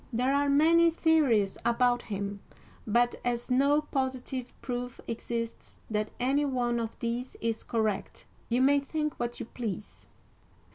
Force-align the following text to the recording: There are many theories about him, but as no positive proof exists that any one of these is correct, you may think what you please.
There 0.11 0.33
are 0.33 0.49
many 0.49 0.89
theories 0.89 1.59
about 1.63 2.01
him, 2.01 2.39
but 2.87 3.21
as 3.23 3.51
no 3.51 3.83
positive 3.83 4.51
proof 4.59 4.99
exists 5.07 5.77
that 5.91 6.09
any 6.19 6.43
one 6.43 6.79
of 6.79 6.97
these 6.97 7.35
is 7.39 7.61
correct, 7.61 8.25
you 8.49 8.63
may 8.63 8.79
think 8.79 9.13
what 9.19 9.39
you 9.39 9.45
please. 9.45 10.07